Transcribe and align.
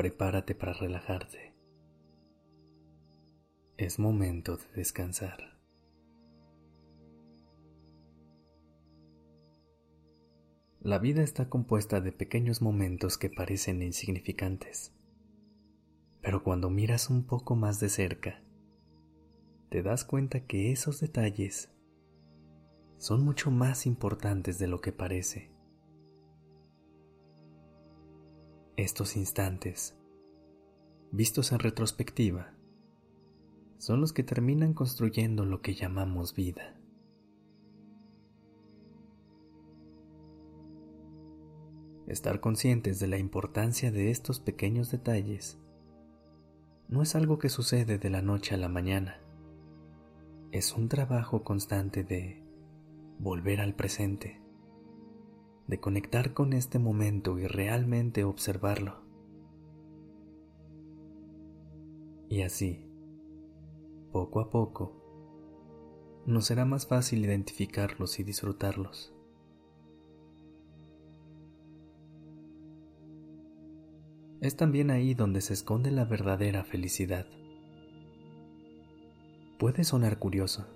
Prepárate 0.00 0.54
para 0.54 0.72
relajarte. 0.72 1.54
Es 3.76 3.98
momento 3.98 4.56
de 4.56 4.64
descansar. 4.74 5.58
La 10.80 10.98
vida 10.98 11.22
está 11.22 11.50
compuesta 11.50 12.00
de 12.00 12.12
pequeños 12.12 12.62
momentos 12.62 13.18
que 13.18 13.28
parecen 13.28 13.82
insignificantes, 13.82 14.94
pero 16.22 16.42
cuando 16.42 16.70
miras 16.70 17.10
un 17.10 17.26
poco 17.26 17.54
más 17.54 17.78
de 17.78 17.90
cerca, 17.90 18.42
te 19.68 19.82
das 19.82 20.06
cuenta 20.06 20.46
que 20.46 20.72
esos 20.72 20.98
detalles 21.00 21.74
son 22.96 23.22
mucho 23.22 23.50
más 23.50 23.84
importantes 23.84 24.58
de 24.58 24.66
lo 24.66 24.80
que 24.80 24.92
parece. 24.92 25.49
Estos 28.80 29.14
instantes, 29.14 29.94
vistos 31.12 31.52
en 31.52 31.58
retrospectiva, 31.58 32.54
son 33.76 34.00
los 34.00 34.14
que 34.14 34.22
terminan 34.22 34.72
construyendo 34.72 35.44
lo 35.44 35.60
que 35.60 35.74
llamamos 35.74 36.34
vida. 36.34 36.80
Estar 42.06 42.40
conscientes 42.40 42.98
de 43.00 43.06
la 43.08 43.18
importancia 43.18 43.92
de 43.92 44.10
estos 44.10 44.40
pequeños 44.40 44.90
detalles 44.90 45.58
no 46.88 47.02
es 47.02 47.14
algo 47.14 47.38
que 47.38 47.50
sucede 47.50 47.98
de 47.98 48.08
la 48.08 48.22
noche 48.22 48.54
a 48.54 48.58
la 48.58 48.70
mañana. 48.70 49.20
Es 50.52 50.72
un 50.72 50.88
trabajo 50.88 51.44
constante 51.44 52.02
de 52.02 52.42
volver 53.18 53.60
al 53.60 53.74
presente, 53.74 54.39
de 55.70 55.78
conectar 55.78 56.34
con 56.34 56.52
este 56.52 56.80
momento 56.80 57.38
y 57.38 57.46
realmente 57.46 58.24
observarlo. 58.24 59.04
Y 62.28 62.42
así, 62.42 62.84
poco 64.10 64.40
a 64.40 64.50
poco, 64.50 65.00
nos 66.26 66.46
será 66.46 66.64
más 66.64 66.88
fácil 66.88 67.24
identificarlos 67.24 68.18
y 68.18 68.24
disfrutarlos. 68.24 69.14
Es 74.40 74.56
también 74.56 74.90
ahí 74.90 75.14
donde 75.14 75.40
se 75.40 75.52
esconde 75.52 75.92
la 75.92 76.04
verdadera 76.04 76.64
felicidad. 76.64 77.26
Puede 79.56 79.84
sonar 79.84 80.18
curioso, 80.18 80.66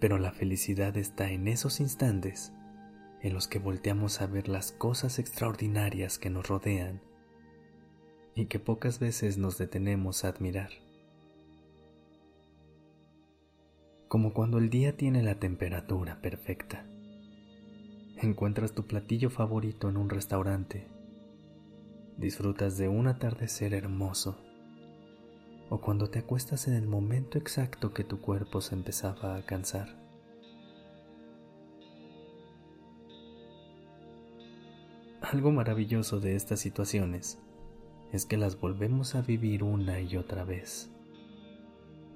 pero 0.00 0.16
la 0.16 0.32
felicidad 0.32 0.96
está 0.96 1.30
en 1.30 1.48
esos 1.48 1.80
instantes 1.80 2.54
en 3.22 3.34
los 3.34 3.48
que 3.48 3.58
volteamos 3.58 4.20
a 4.20 4.26
ver 4.26 4.48
las 4.48 4.72
cosas 4.72 5.18
extraordinarias 5.18 6.18
que 6.18 6.30
nos 6.30 6.48
rodean 6.48 7.00
y 8.34 8.46
que 8.46 8.58
pocas 8.58 8.98
veces 8.98 9.38
nos 9.38 9.58
detenemos 9.58 10.24
a 10.24 10.28
admirar. 10.28 10.70
Como 14.08 14.32
cuando 14.32 14.58
el 14.58 14.70
día 14.70 14.96
tiene 14.96 15.22
la 15.22 15.38
temperatura 15.38 16.20
perfecta. 16.20 16.86
Encuentras 18.16 18.72
tu 18.72 18.86
platillo 18.86 19.30
favorito 19.30 19.88
en 19.88 19.96
un 19.96 20.08
restaurante 20.08 20.88
disfrutas 22.18 22.76
de 22.76 22.88
un 22.88 23.06
atardecer 23.06 23.72
hermoso 23.74 24.36
o 25.70 25.80
cuando 25.80 26.10
te 26.10 26.18
acuestas 26.18 26.66
en 26.66 26.74
el 26.74 26.86
momento 26.86 27.38
exacto 27.38 27.94
que 27.94 28.02
tu 28.02 28.20
cuerpo 28.20 28.60
se 28.60 28.74
empezaba 28.74 29.36
a 29.36 29.46
cansar. 29.46 30.07
Algo 35.30 35.52
maravilloso 35.52 36.20
de 36.20 36.36
estas 36.36 36.58
situaciones 36.58 37.38
es 38.12 38.24
que 38.24 38.38
las 38.38 38.58
volvemos 38.58 39.14
a 39.14 39.20
vivir 39.20 39.62
una 39.62 40.00
y 40.00 40.16
otra 40.16 40.42
vez. 40.42 40.90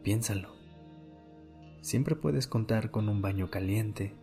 Piénsalo. 0.03 0.55
Siempre 1.83 2.17
puedes 2.17 2.47
contar 2.47 2.91
con 2.91 3.11
un 3.11 3.21
baño 3.21 3.51
caliente, 3.51 4.15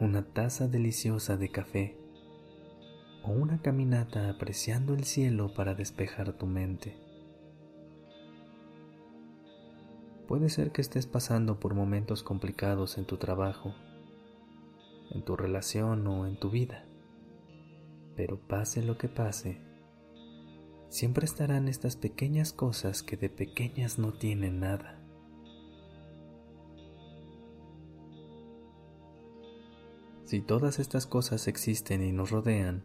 una 0.00 0.24
taza 0.24 0.66
deliciosa 0.66 1.36
de 1.36 1.50
café 1.50 1.96
o 3.22 3.30
una 3.30 3.62
caminata 3.62 4.28
apreciando 4.28 4.92
el 4.92 5.04
cielo 5.04 5.54
para 5.54 5.76
despejar 5.76 6.32
tu 6.32 6.46
mente. 6.46 6.96
Puede 10.26 10.48
ser 10.48 10.72
que 10.72 10.80
estés 10.80 11.06
pasando 11.06 11.60
por 11.60 11.74
momentos 11.74 12.24
complicados 12.24 12.98
en 12.98 13.04
tu 13.04 13.18
trabajo, 13.18 13.72
en 15.12 15.22
tu 15.22 15.36
relación 15.36 16.04
o 16.08 16.26
en 16.26 16.36
tu 16.36 16.50
vida, 16.50 16.86
pero 18.16 18.40
pase 18.40 18.82
lo 18.82 18.98
que 18.98 19.08
pase, 19.08 19.60
siempre 20.88 21.24
estarán 21.24 21.68
estas 21.68 21.96
pequeñas 21.96 22.52
cosas 22.52 23.02
que 23.02 23.16
de 23.16 23.30
pequeñas 23.30 23.98
no 23.98 24.12
tienen 24.12 24.60
nada. 24.60 25.02
Si 30.24 30.40
todas 30.40 30.78
estas 30.78 31.06
cosas 31.06 31.46
existen 31.46 32.02
y 32.02 32.12
nos 32.12 32.30
rodean, 32.30 32.84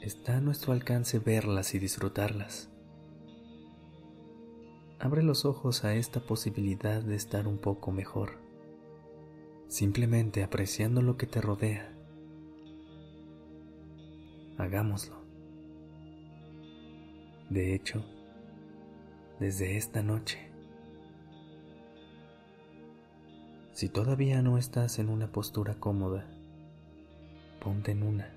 está 0.00 0.36
a 0.38 0.40
nuestro 0.40 0.72
alcance 0.72 1.18
verlas 1.18 1.74
y 1.74 1.78
disfrutarlas. 1.78 2.70
Abre 4.98 5.22
los 5.22 5.44
ojos 5.44 5.84
a 5.84 5.94
esta 5.94 6.20
posibilidad 6.20 7.02
de 7.02 7.16
estar 7.16 7.46
un 7.46 7.58
poco 7.58 7.92
mejor, 7.92 8.38
simplemente 9.68 10.42
apreciando 10.42 11.02
lo 11.02 11.18
que 11.18 11.26
te 11.26 11.42
rodea. 11.42 11.95
Hagámoslo. 14.58 15.16
De 17.50 17.74
hecho, 17.74 18.04
desde 19.38 19.76
esta 19.76 20.02
noche, 20.02 20.50
si 23.72 23.88
todavía 23.88 24.40
no 24.40 24.56
estás 24.56 24.98
en 24.98 25.10
una 25.10 25.30
postura 25.30 25.78
cómoda, 25.78 26.26
ponte 27.60 27.92
en 27.92 28.02
una. 28.02 28.32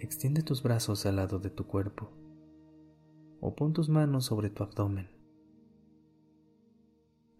Extiende 0.00 0.42
tus 0.42 0.62
brazos 0.62 1.04
al 1.06 1.16
lado 1.16 1.38
de 1.38 1.50
tu 1.50 1.66
cuerpo 1.66 2.10
o 3.40 3.54
pon 3.54 3.72
tus 3.72 3.88
manos 3.88 4.24
sobre 4.24 4.50
tu 4.50 4.62
abdomen, 4.62 5.10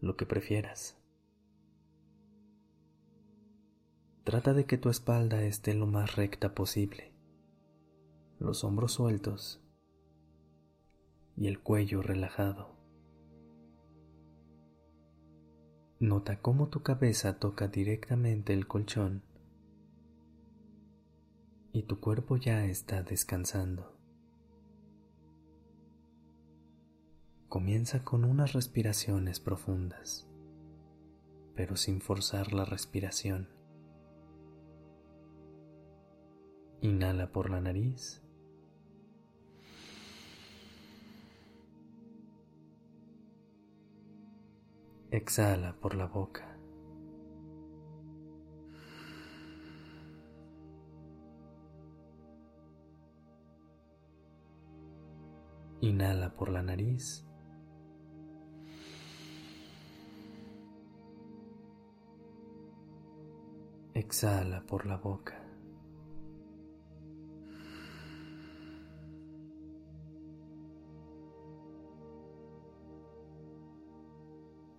lo 0.00 0.16
que 0.16 0.26
prefieras. 0.26 1.01
Trata 4.24 4.54
de 4.54 4.66
que 4.66 4.78
tu 4.78 4.88
espalda 4.88 5.42
esté 5.42 5.74
lo 5.74 5.86
más 5.88 6.14
recta 6.14 6.54
posible, 6.54 7.12
los 8.38 8.62
hombros 8.62 8.92
sueltos 8.92 9.60
y 11.36 11.48
el 11.48 11.58
cuello 11.58 12.02
relajado. 12.02 12.76
Nota 15.98 16.40
cómo 16.40 16.68
tu 16.68 16.84
cabeza 16.84 17.40
toca 17.40 17.66
directamente 17.66 18.52
el 18.52 18.68
colchón 18.68 19.24
y 21.72 21.82
tu 21.82 21.98
cuerpo 21.98 22.36
ya 22.36 22.64
está 22.66 23.02
descansando. 23.02 23.98
Comienza 27.48 28.04
con 28.04 28.24
unas 28.24 28.52
respiraciones 28.52 29.40
profundas, 29.40 30.28
pero 31.56 31.76
sin 31.76 32.00
forzar 32.00 32.52
la 32.52 32.64
respiración. 32.64 33.61
Inhala 36.82 37.30
por 37.30 37.48
la 37.48 37.60
nariz. 37.60 38.20
Exhala 45.12 45.76
por 45.80 45.94
la 45.94 46.06
boca. 46.06 46.58
Inhala 55.82 56.34
por 56.34 56.48
la 56.48 56.62
nariz. 56.62 57.24
Exhala 63.94 64.62
por 64.66 64.86
la 64.86 64.96
boca. 64.96 65.41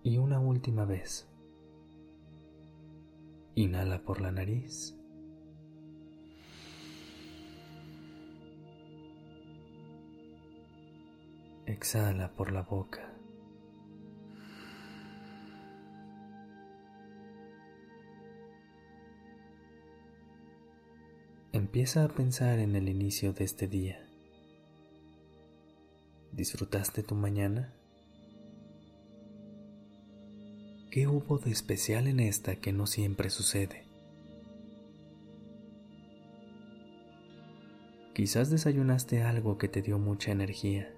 Y 0.06 0.18
una 0.18 0.38
última 0.38 0.84
vez. 0.84 1.26
Inhala 3.54 4.04
por 4.04 4.20
la 4.20 4.30
nariz. 4.30 4.94
Exhala 11.64 12.36
por 12.36 12.52
la 12.52 12.60
boca. 12.60 13.14
Empieza 21.52 22.04
a 22.04 22.08
pensar 22.08 22.58
en 22.58 22.76
el 22.76 22.90
inicio 22.90 23.32
de 23.32 23.44
este 23.44 23.68
día. 23.68 24.06
¿Disfrutaste 26.32 27.02
tu 27.02 27.14
mañana? 27.14 27.72
¿Qué 30.94 31.08
hubo 31.08 31.38
de 31.38 31.50
especial 31.50 32.06
en 32.06 32.20
esta 32.20 32.54
que 32.54 32.72
no 32.72 32.86
siempre 32.86 33.28
sucede? 33.28 33.84
Quizás 38.14 38.48
desayunaste 38.48 39.24
algo 39.24 39.58
que 39.58 39.66
te 39.66 39.82
dio 39.82 39.98
mucha 39.98 40.30
energía 40.30 40.94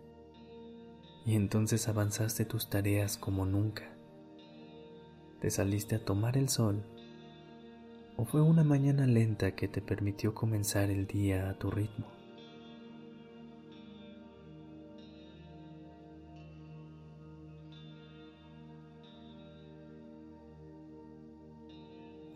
y 1.25 1.35
entonces 1.35 1.89
avanzaste 1.89 2.45
tus 2.45 2.69
tareas 2.69 3.17
como 3.17 3.47
nunca. 3.47 3.97
Te 5.41 5.49
saliste 5.49 5.95
a 5.95 6.05
tomar 6.05 6.37
el 6.37 6.51
sol 6.51 6.85
o 8.19 8.27
fue 8.27 8.43
una 8.43 8.65
mañana 8.65 9.07
lenta 9.07 9.55
que 9.55 9.67
te 9.67 9.81
permitió 9.81 10.35
comenzar 10.35 10.91
el 10.91 11.07
día 11.07 11.49
a 11.49 11.55
tu 11.55 11.71
ritmo. 11.71 12.16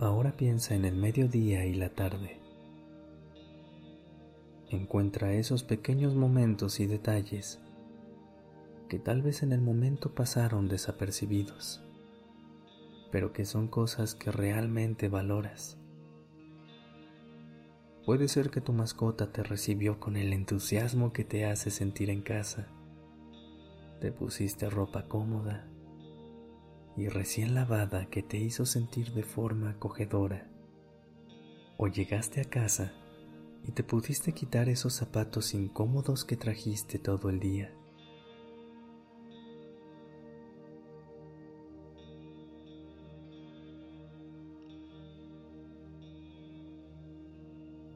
Ahora 0.00 0.34
piensa 0.34 0.74
en 0.74 0.86
el 0.86 0.96
mediodía 0.96 1.66
y 1.66 1.74
la 1.74 1.90
tarde. 1.90 2.40
Encuentra 4.70 5.34
esos 5.34 5.62
pequeños 5.62 6.14
momentos 6.14 6.80
y 6.80 6.86
detalles 6.86 7.60
que 8.88 8.98
tal 8.98 9.20
vez 9.20 9.42
en 9.42 9.52
el 9.52 9.60
momento 9.60 10.14
pasaron 10.14 10.68
desapercibidos, 10.68 11.82
pero 13.12 13.34
que 13.34 13.44
son 13.44 13.68
cosas 13.68 14.14
que 14.14 14.32
realmente 14.32 15.10
valoras. 15.10 15.76
Puede 18.06 18.28
ser 18.28 18.48
que 18.48 18.62
tu 18.62 18.72
mascota 18.72 19.30
te 19.32 19.42
recibió 19.42 20.00
con 20.00 20.16
el 20.16 20.32
entusiasmo 20.32 21.12
que 21.12 21.24
te 21.24 21.44
hace 21.44 21.70
sentir 21.70 22.08
en 22.08 22.22
casa. 22.22 22.68
Te 24.00 24.12
pusiste 24.12 24.70
ropa 24.70 25.08
cómoda 25.08 25.69
y 27.00 27.08
recién 27.08 27.54
lavada 27.54 28.10
que 28.10 28.22
te 28.22 28.36
hizo 28.36 28.66
sentir 28.66 29.12
de 29.14 29.22
forma 29.22 29.70
acogedora. 29.70 30.46
O 31.78 31.88
llegaste 31.88 32.42
a 32.42 32.44
casa 32.44 32.92
y 33.64 33.72
te 33.72 33.82
pudiste 33.82 34.34
quitar 34.34 34.68
esos 34.68 34.92
zapatos 34.92 35.54
incómodos 35.54 36.26
que 36.26 36.36
trajiste 36.36 36.98
todo 36.98 37.30
el 37.30 37.40
día. 37.40 37.74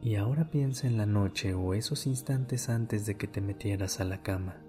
Y 0.01 0.17
ahora 0.17 0.51
piensa 0.51 0.87
en 0.87 0.97
la 0.97 1.05
noche 1.05 1.53
o 1.53 1.75
esos 1.75 2.07
instantes 2.07 2.71
antes 2.71 3.05
de 3.05 3.19
que 3.19 3.27
te 3.27 3.43
metieras 3.43 4.01
a 4.01 4.05
la 4.05 4.23
cama. 4.23 4.64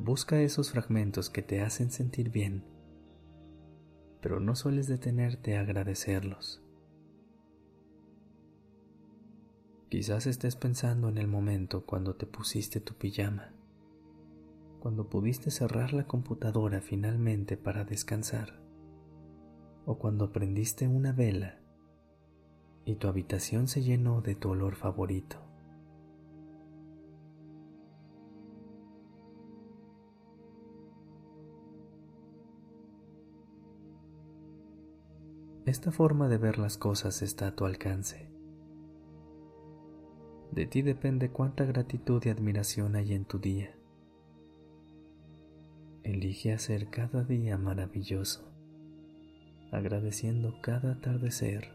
Busca 0.00 0.40
esos 0.40 0.70
fragmentos 0.70 1.28
que 1.28 1.42
te 1.42 1.60
hacen 1.60 1.90
sentir 1.90 2.30
bien, 2.30 2.62
pero 4.22 4.38
no 4.38 4.54
sueles 4.54 4.86
detenerte 4.86 5.56
a 5.56 5.62
agradecerlos. 5.62 6.62
Quizás 9.88 10.28
estés 10.28 10.54
pensando 10.54 11.08
en 11.08 11.18
el 11.18 11.26
momento 11.26 11.84
cuando 11.84 12.14
te 12.14 12.26
pusiste 12.26 12.80
tu 12.80 12.94
pijama, 12.94 13.52
cuando 14.78 15.10
pudiste 15.10 15.50
cerrar 15.50 15.92
la 15.92 16.06
computadora 16.06 16.80
finalmente 16.80 17.56
para 17.56 17.84
descansar, 17.84 18.62
o 19.84 19.98
cuando 19.98 20.30
prendiste 20.30 20.86
una 20.86 21.12
vela 21.12 21.58
y 22.84 22.94
tu 22.94 23.08
habitación 23.08 23.66
se 23.66 23.82
llenó 23.82 24.20
de 24.20 24.36
tu 24.36 24.50
olor 24.50 24.76
favorito. 24.76 25.47
Esta 35.68 35.92
forma 35.92 36.30
de 36.30 36.38
ver 36.38 36.56
las 36.56 36.78
cosas 36.78 37.20
está 37.20 37.48
a 37.48 37.54
tu 37.54 37.66
alcance. 37.66 38.30
De 40.50 40.64
ti 40.64 40.80
depende 40.80 41.28
cuánta 41.28 41.66
gratitud 41.66 42.24
y 42.24 42.30
admiración 42.30 42.96
hay 42.96 43.12
en 43.12 43.26
tu 43.26 43.38
día. 43.38 43.76
Elige 46.04 46.54
hacer 46.54 46.88
cada 46.88 47.22
día 47.22 47.58
maravilloso, 47.58 48.50
agradeciendo 49.70 50.58
cada 50.62 50.92
atardecer 50.92 51.68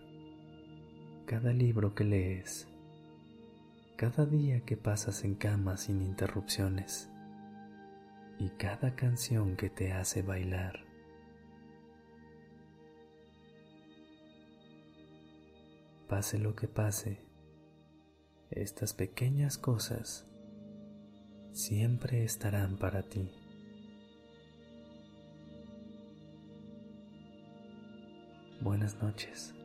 cada 1.27 1.53
libro 1.53 1.93
que 1.93 2.03
lees, 2.03 2.67
cada 3.95 4.25
día 4.25 4.61
que 4.61 4.75
pasas 4.75 5.23
en 5.23 5.35
cama 5.35 5.77
sin 5.77 6.01
interrupciones 6.01 7.11
y 8.39 8.49
cada 8.57 8.95
canción 8.95 9.55
que 9.55 9.69
te 9.69 9.93
hace 9.93 10.23
bailar. 10.23 10.82
Pase 16.13 16.37
lo 16.37 16.55
que 16.55 16.67
pase, 16.67 17.25
estas 18.51 18.93
pequeñas 18.93 19.57
cosas 19.57 20.27
siempre 21.53 22.23
estarán 22.23 22.77
para 22.77 23.01
ti. 23.01 23.31
Buenas 28.61 29.01
noches. 29.01 29.55